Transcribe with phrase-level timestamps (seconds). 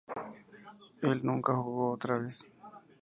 [1.03, 2.43] Él nunca jugó otra vez.